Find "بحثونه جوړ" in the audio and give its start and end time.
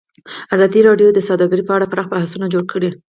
2.13-2.63